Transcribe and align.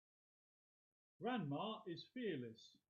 Grandma 1.19 1.83
is 1.85 2.03
fearless. 2.11 2.75